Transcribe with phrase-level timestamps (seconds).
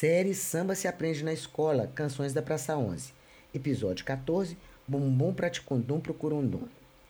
[0.00, 3.12] Série Samba se aprende na escola, Canções da Praça 11.
[3.52, 4.56] Episódio 14,
[4.88, 6.66] Bumbum Praticundum pro Curundum.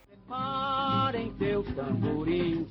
[0.08, 2.67] Preparem teus tamborins.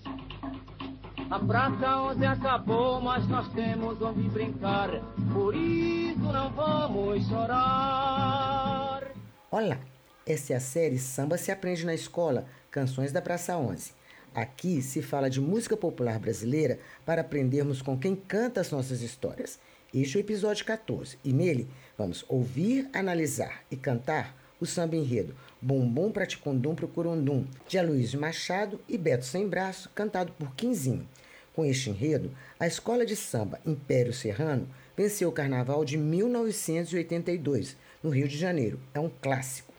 [1.29, 4.89] A Praça 11 acabou, mas nós temos onde brincar.
[5.31, 9.09] Por isso não vamos chorar.
[9.49, 9.79] Olá,
[10.27, 13.93] essa é a série Samba se aprende na escola, Canções da Praça 11.
[14.35, 19.57] Aqui se fala de música popular brasileira para aprendermos com quem canta as nossas histórias.
[19.93, 21.67] Este é o episódio 14 e nele
[21.97, 28.79] vamos ouvir, analisar e cantar o samba enredo Bumbum Praticundum pro Curundum, de Aloysio Machado
[28.87, 31.07] e Beto Sem Braço, cantado por Quinzinho.
[31.55, 38.11] Com este enredo, a escola de samba Império Serrano venceu o carnaval de 1982, no
[38.11, 38.79] Rio de Janeiro.
[38.93, 39.73] É um clássico.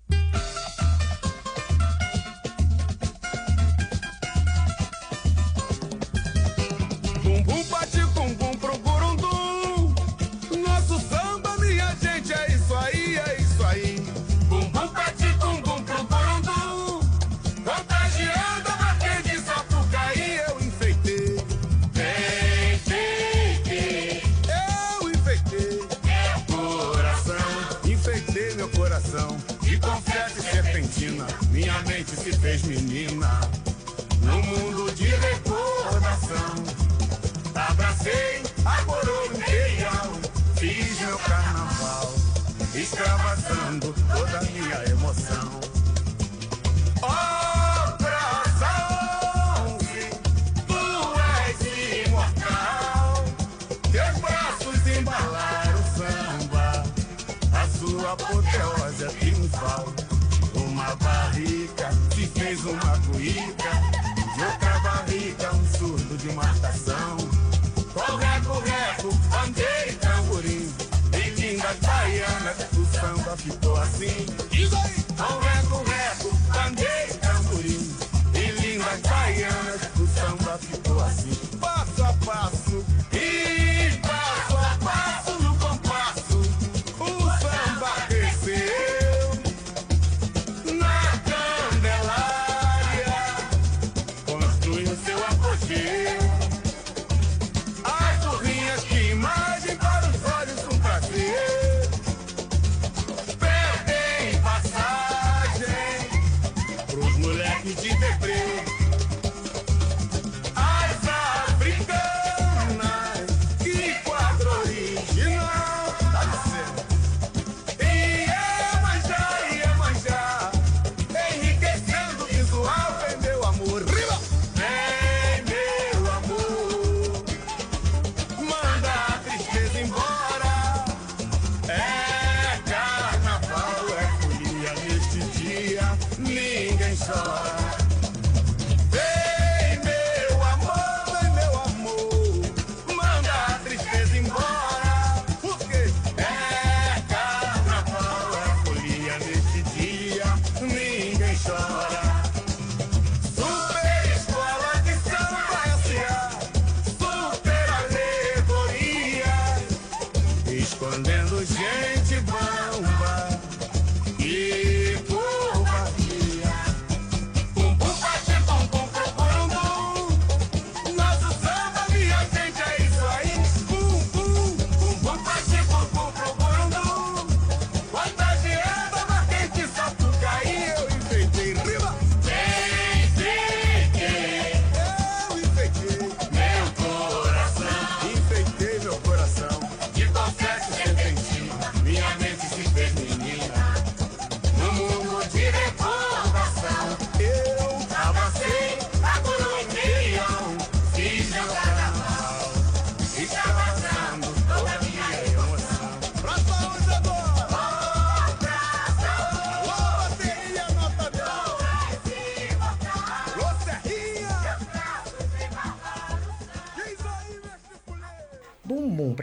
[74.01, 74.40] we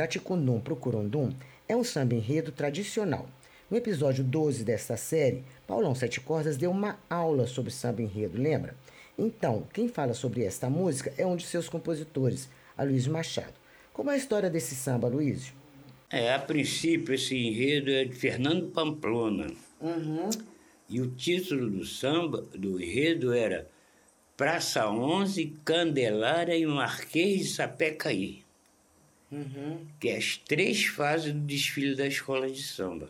[0.08, 1.34] Praticundum pro Curundum
[1.68, 3.28] é um samba enredo tradicional.
[3.70, 8.74] No episódio 12 desta série, Paulão Sete Cordas deu uma aula sobre samba enredo, lembra?
[9.20, 13.54] Então, quem fala sobre esta música é um de seus compositores, Aloysio Machado.
[13.92, 15.54] Como é a história desse samba, Aloysio?
[16.10, 19.48] É, a princípio, esse enredo é de Fernando Pamplona.
[20.88, 23.68] E o título do samba, do enredo, era
[24.38, 28.47] Praça 11, Candelária e Marquês de Sapecaí.
[30.00, 33.10] Que é as três fases do desfile da escola de samba.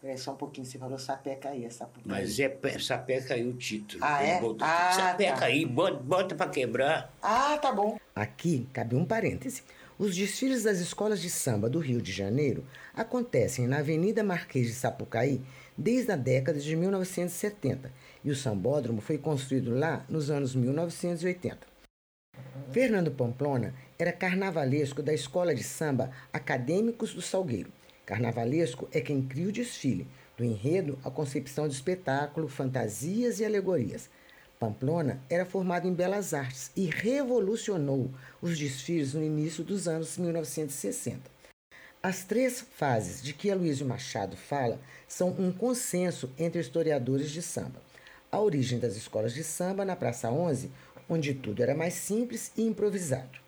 [0.00, 2.02] Peraí, só um pouquinho, você falou Sapecaí, é Sapucaí.
[2.06, 4.02] Mas é pe- Sapecaí o título.
[4.02, 4.40] Ah, é?
[4.40, 7.12] botou Ah, Sapecaí, bota, bota pra quebrar.
[7.22, 7.98] Ah, tá bom.
[8.16, 9.62] Aqui cabe um parêntese.
[9.98, 12.64] Os desfiles das escolas de samba do Rio de Janeiro
[12.94, 15.42] acontecem na Avenida Marquês de Sapucaí
[15.76, 17.92] desde a década de 1970
[18.24, 21.58] e o sambódromo foi construído lá nos anos 1980.
[22.72, 27.70] Fernando Pamplona era carnavalesco da escola de samba Acadêmicos do Salgueiro.
[28.06, 30.08] Carnavalesco é quem cria o desfile,
[30.38, 34.08] do enredo à concepção de espetáculo, fantasias e alegorias.
[34.58, 38.10] Pamplona era formado em Belas Artes e revolucionou
[38.40, 41.20] os desfiles no início dos anos 1960.
[42.02, 47.82] As três fases de que Aloysio Machado fala são um consenso entre historiadores de samba.
[48.32, 50.70] A origem das escolas de samba na Praça 11,
[51.10, 53.38] onde tudo era mais simples e improvisado.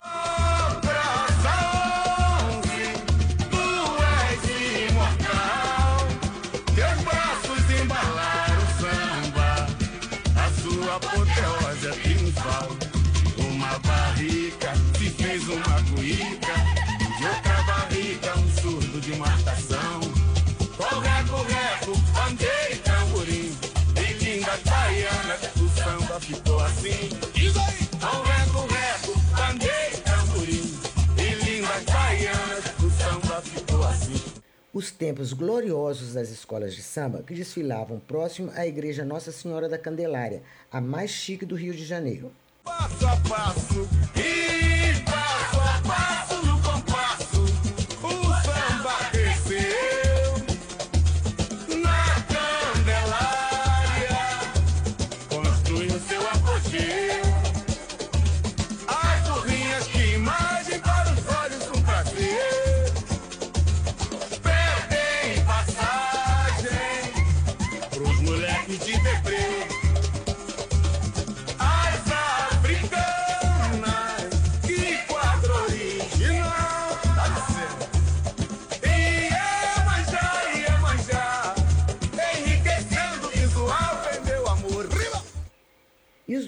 [34.74, 39.76] Os tempos gloriosos das escolas de samba que desfilavam próximo à Igreja Nossa Senhora da
[39.76, 42.32] Candelária, a mais chique do Rio de Janeiro.
[42.64, 43.86] Passo a passo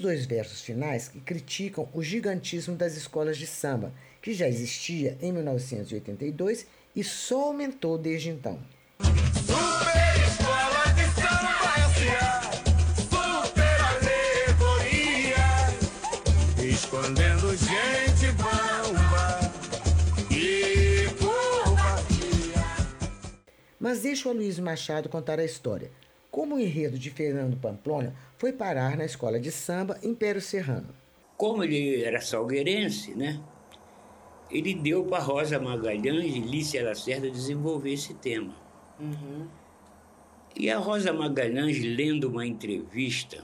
[0.05, 3.91] dois versos finais que criticam o gigantismo das escolas de samba,
[4.21, 8.59] que já existia em 1982 e só aumentou desde então.
[14.59, 15.43] Alegoria
[16.63, 19.39] Escondendo gente bamba
[20.29, 21.07] E
[23.79, 25.89] Mas deixa o Aloysio Machado contar a história.
[26.35, 30.89] Como o enredo de Fernando Pamplona foi parar na escola de samba Império Serrano.
[31.37, 33.41] Como ele era salgueirense, né?
[34.51, 38.53] Ele deu para Rosa Magalhães e Lícia Lacerda desenvolver esse tema.
[40.57, 43.41] E a Rosa Magalhães, lendo uma entrevista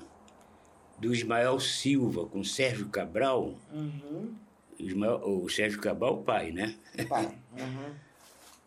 [1.00, 3.56] do Ismael Silva com Sérgio Cabral,
[4.78, 6.76] Ismael- o Sérgio Cabral, o pai, né?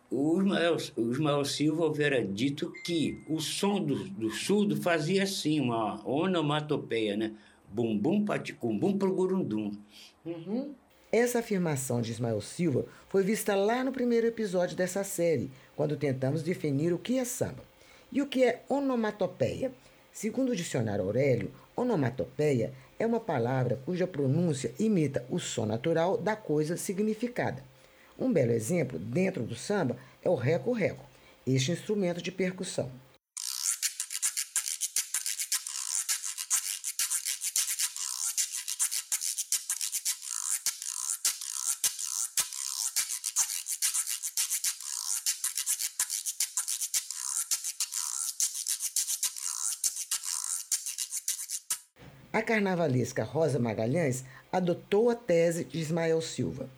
[0.09, 5.59] O Ismael, o Ismael Silva houvera dito que o som do, do surdo fazia assim,
[5.59, 7.33] uma onomatopeia, né?
[7.71, 9.71] Bum bum paticum bum pro gurundum.
[11.11, 16.43] Essa afirmação de Ismael Silva foi vista lá no primeiro episódio dessa série, quando tentamos
[16.43, 17.63] definir o que é samba.
[18.11, 19.71] E o que é onomatopeia?
[20.11, 26.35] Segundo o dicionário Aurélio, onomatopeia é uma palavra cuja pronúncia imita o som natural da
[26.35, 27.63] coisa significada.
[28.17, 31.05] Um belo exemplo dentro do samba é o reco-reco,
[31.45, 32.89] este instrumento de percussão.
[52.31, 56.69] A carnavalesca Rosa Magalhães adotou a tese de Ismael Silva.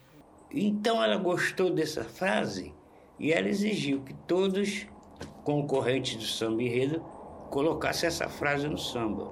[0.59, 2.73] Então ela gostou dessa frase
[3.19, 4.87] e ela exigiu que todos
[5.43, 6.99] concorrentes do samba enredo
[7.51, 9.31] colocassem essa frase no samba.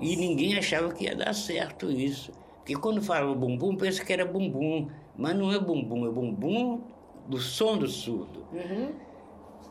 [0.00, 2.30] E ninguém achava que ia dar certo isso.
[2.58, 4.88] Porque quando fala bumbum, pensa que era bumbum.
[5.16, 6.82] Mas não é bumbum, é bumbum
[7.26, 8.46] do som do surdo.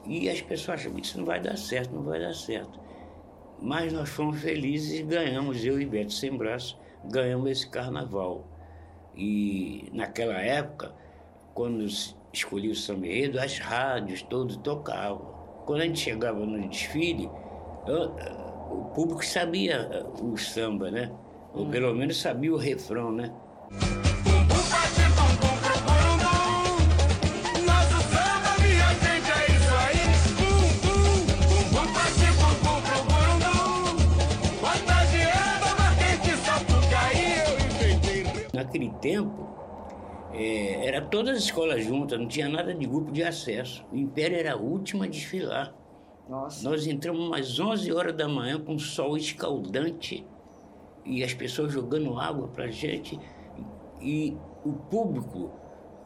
[0.05, 2.77] E as pessoas acham que isso não vai dar certo, não vai dar certo.
[3.61, 8.45] Mas nós fomos felizes e ganhamos, eu e Beto Sem Braço, ganhamos esse carnaval.
[9.17, 10.93] E naquela época,
[11.53, 15.35] quando se escolhia o samba enredo, as rádios todos tocavam.
[15.65, 17.29] Quando a gente chegava no desfile,
[17.87, 18.15] eu-
[18.69, 21.11] o público sabia eh, o samba, né?
[21.53, 23.33] Ou pelo menos sabia o refrão, né?
[38.85, 39.47] Tempo,
[40.33, 43.85] é, era todas as escolas juntas, não tinha nada de grupo de acesso.
[43.91, 45.73] O Império era a última a desfilar.
[46.29, 46.67] Nossa.
[46.69, 50.25] Nós entramos umas 11 horas da manhã com um sol escaldante
[51.05, 53.19] e as pessoas jogando água para gente.
[54.01, 55.51] E o público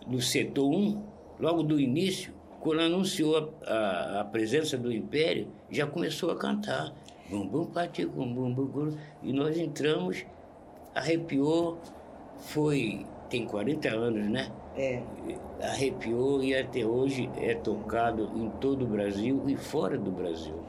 [0.07, 1.03] do setor 1,
[1.39, 6.93] logo do início, quando anunciou a, a, a presença do Império, já começou a cantar.
[7.29, 8.97] Bum, bum, pati, bum, bum, bum, bum.
[9.23, 10.25] E nós entramos,
[10.93, 11.79] arrepiou,
[12.41, 14.51] foi, tem 40 anos, né?
[14.75, 15.01] É.
[15.61, 20.63] Arrepiou e até hoje é tocado em todo o Brasil e fora do Brasil.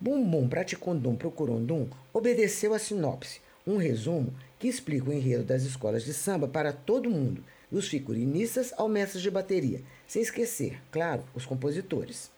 [0.00, 6.12] Bumbum Praticundum Procurundum obedeceu a sinopse, um resumo que explica o enredo das escolas de
[6.12, 12.30] samba para todo mundo, dos figurinistas ao mestre de bateria, sem esquecer, claro, os compositores.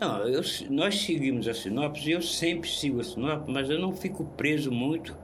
[0.00, 4.24] Não, eu, nós seguimos a sinopse, eu sempre sigo a sinopse, mas eu não fico
[4.36, 5.16] preso muito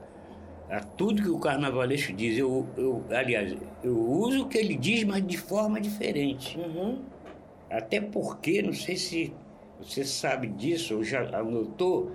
[0.69, 2.37] a tudo que o carnavalesco diz.
[2.37, 6.57] Eu, eu, aliás, eu uso o que ele diz, mas de forma diferente.
[6.57, 6.99] Uhum.
[7.69, 9.33] Até porque, não sei se
[9.79, 12.11] você sabe disso ou já anotou,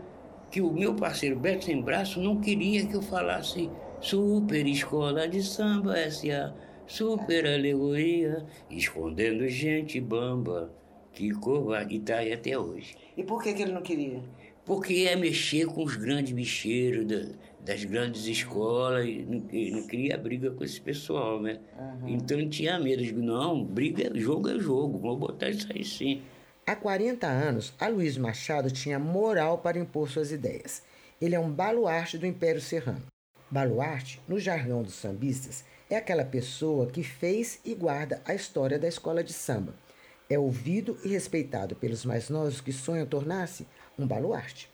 [0.50, 3.70] que o meu parceiro Beto Sem Braço não queria que eu falasse
[4.00, 6.52] Super Escola de Samba S.A.,
[6.87, 10.70] Super Alegoria, escondendo gente bamba,
[11.12, 12.94] que covarde, e tá aí até hoje.
[13.16, 14.20] E por que, que ele não queria?
[14.64, 17.26] Porque é mexer com os grandes bicheiros da,
[17.61, 21.61] das grandes escolas e não, e não queria briga com esse pessoal, né?
[22.06, 23.02] Então não tinha medo.
[23.02, 26.23] Eu digo, não, briga, é jogo é jogo, vou botar isso aí sim.
[26.66, 30.83] Há 40 anos, Aloysio Machado tinha moral para impor suas ideias.
[31.21, 33.02] Ele é um baluarte do Império Serrano.
[33.50, 38.88] Baluarte, no jargão dos sambistas, é aquela pessoa que fez e guarda a história da
[38.88, 39.75] escola de samba.
[40.35, 43.64] É ouvido e respeitado pelos mais novos que sonham tornar-se
[43.97, 44.69] um baluarte.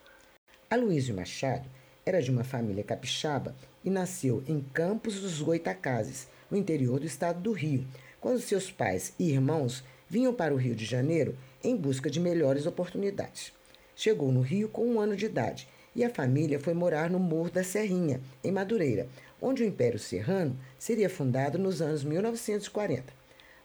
[0.70, 1.68] Aloysio Machado
[2.06, 7.42] era de uma família capixaba e nasceu em Campos dos Goitacazes, no interior do estado
[7.42, 7.86] do Rio,
[8.22, 12.64] quando seus pais e irmãos vinham para o Rio de Janeiro em busca de melhores
[12.64, 13.52] oportunidades.
[13.94, 17.50] Chegou no Rio com um ano de idade e a família foi morar no Morro
[17.50, 19.10] da Serrinha, em Madureira,
[19.42, 23.12] onde o Império Serrano seria fundado nos anos 1940.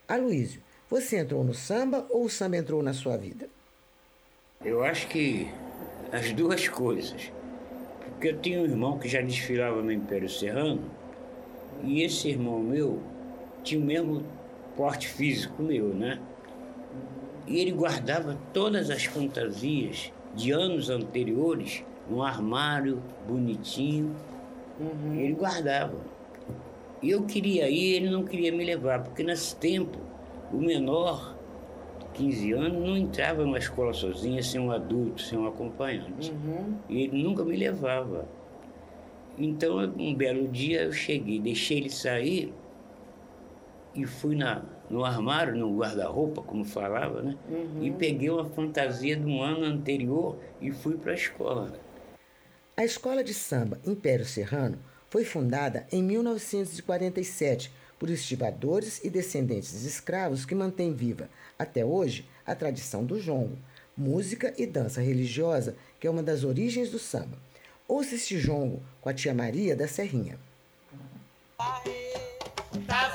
[0.06, 3.50] Aloísio, você entrou no samba ou o samba entrou na sua vida?
[4.64, 5.48] Eu acho que
[6.12, 7.32] as duas coisas.
[8.12, 10.84] Porque eu tinha um irmão que já desfilava no Império Serrano,
[11.84, 13.02] e esse irmão meu
[13.64, 14.24] tinha o mesmo
[14.78, 16.20] porte físico meu, né?
[17.48, 24.16] E ele guardava todas as fantasias de anos anteriores num armário bonitinho.
[25.14, 25.98] Ele guardava.
[27.02, 30.05] E eu queria ir, ele não queria me levar, porque nesse tempo
[30.52, 31.36] o menor,
[32.14, 36.34] 15 anos, não entrava numa escola sozinha sem um adulto, sem um acompanhante.
[36.90, 38.28] E ele nunca me levava.
[39.38, 42.54] Então, um belo dia eu cheguei, deixei ele sair
[43.94, 47.36] e fui na, no armário, no guarda-roupa, como falava, né?
[47.82, 51.74] E peguei uma fantasia de um ano anterior e fui para a escola.
[52.78, 54.78] A escola de samba Império Serrano
[55.10, 62.28] foi fundada em 1947 por estivadores e descendentes de escravos que mantém viva, até hoje,
[62.46, 63.58] a tradição do jongo,
[63.98, 67.38] música e dança religiosa que é uma das origens do samba.
[67.88, 70.38] Ouça este jongo com a tia Maria da Serrinha.
[71.58, 73.15] Tava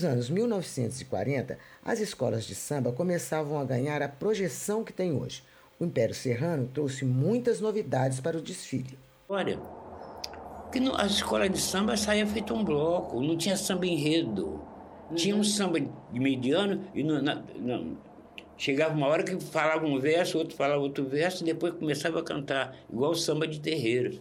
[0.00, 5.42] Nos anos 1940, as escolas de samba começavam a ganhar a projeção que tem hoje.
[5.78, 8.98] O Império Serrano trouxe muitas novidades para o desfile.
[9.28, 9.58] Olha,
[10.72, 14.62] que no, as escolas de samba saía feito um bloco, não tinha samba enredo.
[15.14, 17.98] Tinha um samba de mediano e no- na- não,
[18.56, 22.22] chegava uma hora que falava um verso, outro falava outro verso, e depois começava a
[22.22, 24.18] cantar, igual samba de terreiro.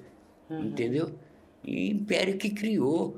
[0.52, 1.12] Entendeu?
[1.64, 3.16] E Império que criou,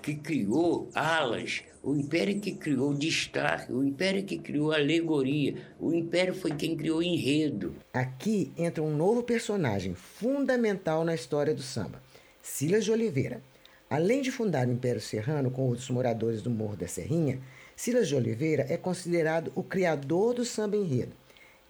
[0.00, 6.34] que criou alas, o Império que criou destaque, o Império que criou alegoria, o Império
[6.34, 7.74] foi quem criou enredo.
[7.92, 12.02] Aqui entra um novo personagem fundamental na história do samba,
[12.40, 13.42] Silas de Oliveira.
[13.90, 17.40] Além de fundar o Império Serrano com outros moradores do Morro da Serrinha,
[17.76, 21.12] Silas de Oliveira é considerado o criador do samba enredo.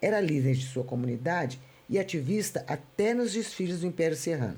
[0.01, 4.57] Era líder de sua comunidade e ativista até nos desfiles do Império Serrano.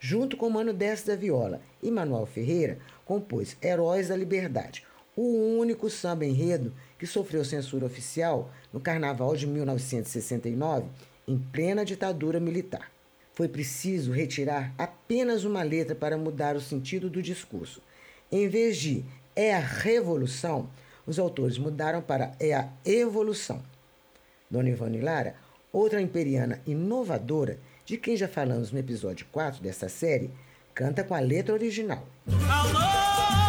[0.00, 4.84] Junto com Mano Desce da Viola e Manuel Ferreira, compôs Heróis da Liberdade,
[5.16, 10.86] o único samba enredo que sofreu censura oficial no Carnaval de 1969,
[11.26, 12.92] em plena ditadura militar.
[13.32, 17.82] Foi preciso retirar apenas uma letra para mudar o sentido do discurso.
[18.30, 20.70] Em vez de é a revolução,
[21.06, 23.62] os autores mudaram para é a evolução.
[24.50, 25.34] Dona Ivone Lara,
[25.72, 27.58] outra imperiana inovadora,
[27.88, 30.30] de quem já falamos no episódio 4 desta série,
[30.74, 32.06] canta com a letra original.
[32.26, 33.47] Alô!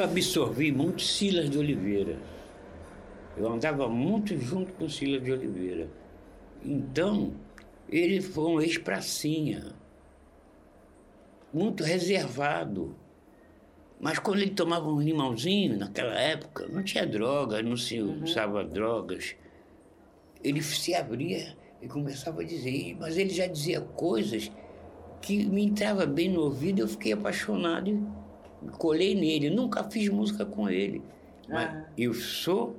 [0.00, 2.16] Eu absorvi muito Silas de Oliveira.
[3.36, 5.88] Eu andava muito junto com Silas de Oliveira.
[6.64, 7.34] Então,
[7.88, 9.74] ele foi um ex-pracinha,
[11.52, 12.96] muito reservado.
[14.00, 18.24] Mas quando ele tomava um limãozinho, naquela época, não tinha droga, não se uhum.
[18.24, 19.36] usava drogas.
[20.42, 24.50] Ele se abria e começava a dizer, mas ele já dizia coisas
[25.20, 28.19] que me entrava bem no ouvido e eu fiquei apaixonado
[28.78, 31.02] colei nele, nunca fiz música com ele.
[31.48, 31.84] Mas ah.
[31.96, 32.76] eu sou.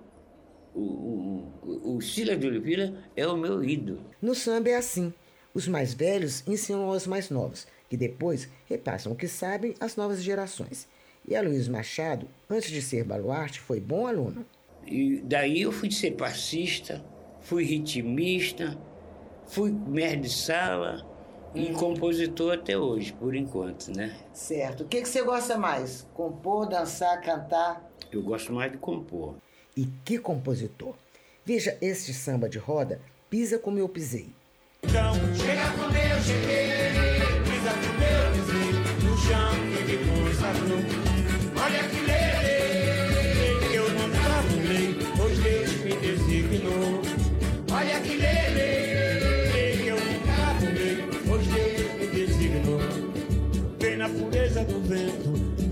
[0.74, 4.00] O, o, o Silas de Oliveira é o meu ídolo.
[4.22, 5.14] No samba é assim.
[5.54, 10.24] Os mais velhos ensinam aos mais novos, que depois repassam o que sabem às novas
[10.24, 10.88] gerações.
[11.28, 14.46] E Luiz Machado, antes de ser baluarte, foi bom aluno.
[14.88, 17.04] E daí eu fui ser passista,
[17.42, 18.78] fui ritmista,
[19.46, 21.06] fui mestre de sala,
[21.54, 24.16] e compositor até hoje, por enquanto, né?
[24.34, 24.84] Certo.
[24.84, 26.08] O que, que você gosta mais?
[26.14, 27.90] Compor, dançar, cantar?
[28.12, 29.36] Eu gosto mais de compor.
[29.76, 30.96] E que compositor?
[31.46, 34.30] Veja este samba de roda, Pisa Como Eu Pisei.
[34.84, 36.41] Então, chega como eu cheguei,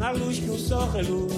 [0.10, 1.34] na luz que o sol reluz,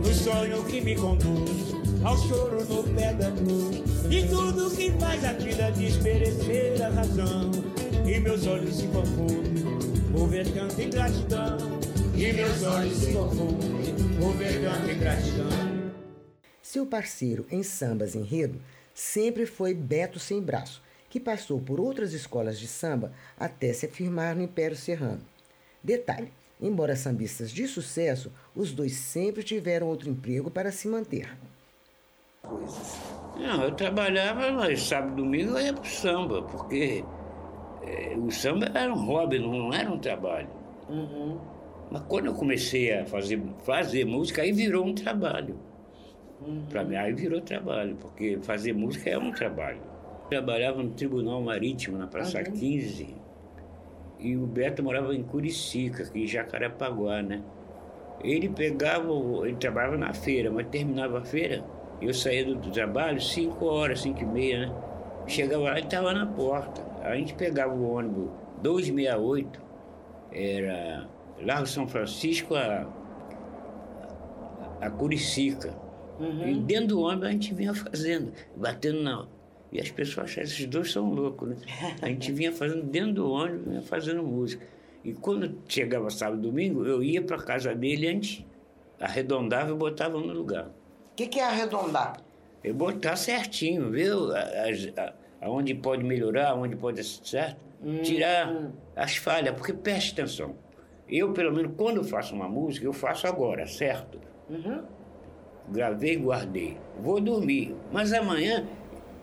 [0.00, 5.24] no sonho que me conduz, ao choro no pé da cruz, e tudo que faz
[5.24, 7.50] a vida desmerecer a razão.
[8.06, 9.64] E meus olhos se confundem,
[10.12, 11.58] por ver tanta ingratidão.
[12.14, 15.92] E meus olhos se confundem, por ver tanta ingratidão.
[16.62, 18.60] Seu parceiro em sambas enredo
[18.94, 20.80] sempre foi Beto Sem Braço,
[21.10, 25.22] que passou por outras escolas de samba até se afirmar no Império Serrano.
[25.82, 26.30] Detalhe:
[26.62, 31.28] embora sambistas de sucesso, os dois sempre tiveram outro emprego para se manter.
[33.36, 37.04] Não, eu trabalhava, mas sábado e domingo eu ia para o samba, porque
[37.82, 40.48] é, o samba era um hobby, não era um trabalho.
[40.88, 41.38] Uhum.
[41.90, 45.58] Mas quando eu comecei a fazer, fazer música, aí virou um trabalho.
[46.40, 46.64] Uhum.
[46.68, 49.80] Para mim, aí virou trabalho, porque fazer música é um trabalho.
[50.24, 52.44] Eu trabalhava no Tribunal Marítimo, na Praça uhum.
[52.52, 53.14] 15,
[54.22, 57.42] e o Beto morava em Curicica, aqui em Jacarepaguá, né?
[58.22, 59.10] Ele pegava,
[59.44, 61.64] ele trabalhava na feira, mas terminava a feira,
[62.00, 64.74] eu saía do, do trabalho 5 horas, 5 e meia, né?
[65.26, 66.84] Chegava lá e estava na porta.
[67.02, 68.30] A gente pegava o ônibus
[68.62, 69.60] 268,
[70.32, 71.08] era
[71.40, 72.86] Largo São Francisco a,
[74.80, 75.76] a Curicica.
[76.20, 76.48] Uhum.
[76.48, 79.26] E dentro do ônibus a gente vinha fazendo, batendo na,
[79.72, 81.56] e as pessoas achavam, esses dois são loucos, né?
[82.02, 84.66] A gente vinha fazendo dentro do ônibus, vinha fazendo música.
[85.02, 88.44] E quando chegava sábado e domingo, eu ia para casa dele antes,
[89.00, 90.66] arredondava e botava no lugar.
[90.66, 92.20] O que, que é arredondar?
[92.62, 94.28] É botar certinho, viu?
[95.40, 97.56] Aonde pode melhorar, aonde pode ser certo.
[97.82, 98.70] Hum, Tirar hum.
[98.94, 100.54] as falhas, porque preste atenção.
[101.08, 104.20] Eu, pelo menos, quando eu faço uma música, eu faço agora, certo?
[104.48, 104.82] Uhum.
[105.68, 106.76] Gravei e guardei.
[107.00, 107.74] Vou dormir.
[107.90, 108.66] Mas amanhã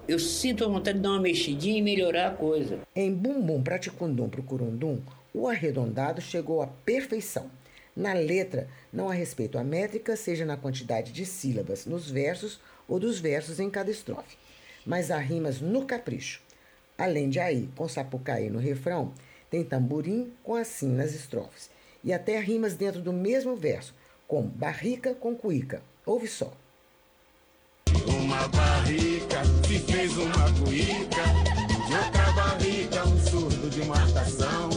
[0.09, 2.79] eu sinto a vontade de dar uma mexidinha e melhorar a coisa.
[2.95, 4.99] Em Bumbum Praticundum pro Curundum,
[5.31, 7.51] o arredondado chegou à perfeição.
[7.95, 12.99] Na letra, não há respeito à métrica, seja na quantidade de sílabas nos versos ou
[12.99, 14.35] dos versos em cada estrofe,
[14.83, 16.41] mas há rimas no capricho.
[16.97, 19.13] Além de aí, com sapucaí no refrão,
[19.47, 21.69] tem tamborim com assim nas estrofes.
[22.03, 23.93] e até rimas dentro do mesmo verso,
[24.27, 25.83] como barrica com cuíca.
[26.03, 26.51] Ouve só.
[28.29, 31.23] Uma barrica se fez uma cuíca,
[31.87, 34.68] de outra barrica um surdo de marcação.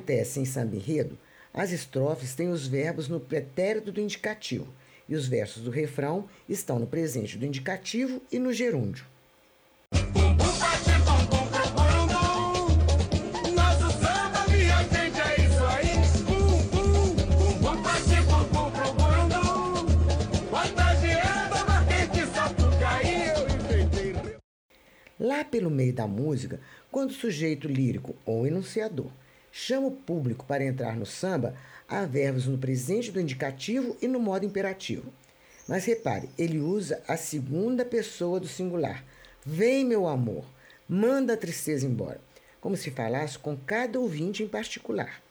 [0.00, 1.18] Acontece em samba enredo,
[1.52, 4.66] as estrofes têm os verbos no pretérito do indicativo
[5.06, 9.04] e os versos do refrão estão no presente do indicativo e no gerúndio.
[25.18, 26.58] Lá pelo meio da música,
[26.90, 29.10] quando o sujeito lírico ou enunciador
[29.50, 31.54] chama o público para entrar no samba,
[31.88, 35.12] há verbos no presente do indicativo e no modo imperativo.
[35.68, 39.04] Mas repare, ele usa a segunda pessoa do singular.
[39.44, 40.44] Vem, meu amor,
[40.88, 42.20] manda a tristeza embora,
[42.60, 45.22] como se falasse com cada ouvinte em particular.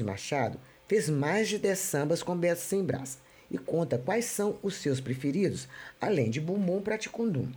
[0.00, 3.18] Machado fez mais de 10 sambas com Beto Sem Braça
[3.50, 5.68] e conta quais são os seus preferidos,
[6.00, 7.48] além de Bumbum Praticundum.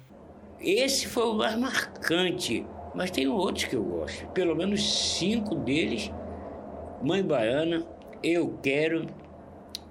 [0.59, 4.25] Esse foi o mais marcante, mas tem outros que eu gosto.
[4.27, 6.11] Pelo menos cinco deles.
[7.01, 7.85] Mãe Baiana,
[8.23, 9.07] Eu Quero,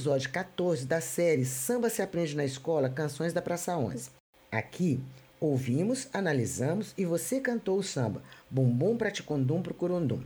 [0.00, 4.08] Episódio 14 da série Samba se aprende na escola, Canções da Praça 11.
[4.50, 4.98] Aqui
[5.38, 10.22] ouvimos, analisamos e você cantou o samba Bumbum Praticondum pro Curundum.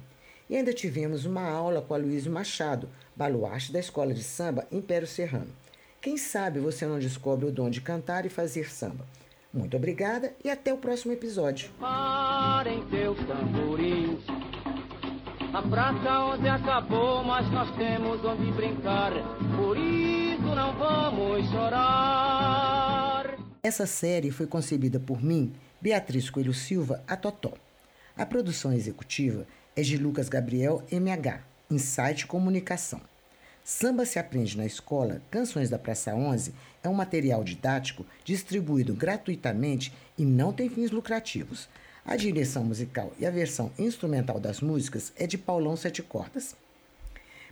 [0.49, 5.09] E ainda tivemos uma aula com a Luísa Machado, baluarte da escola de samba Império
[5.09, 5.51] Serrano.
[6.01, 9.05] Quem sabe você não descobre o dom de cantar e fazer samba.
[9.53, 11.69] Muito obrigada e até o próximo episódio.
[11.81, 12.81] Parem
[13.27, 14.23] tamborins.
[15.55, 19.13] A praça onde acabou, mas nós temos onde brincar.
[19.57, 23.37] Por isso não vamos chorar.
[23.63, 27.53] Essa série foi concebida por mim, Beatriz Coelho Silva, a Totó.
[28.17, 33.01] A produção executiva é de Lucas Gabriel MH, Insight Comunicação.
[33.63, 39.93] Samba se aprende na escola, Canções da Praça 11 é um material didático distribuído gratuitamente
[40.19, 41.69] e não tem fins lucrativos.
[42.07, 46.55] A direção musical e a versão instrumental das músicas é de Paulão Sete Cordas.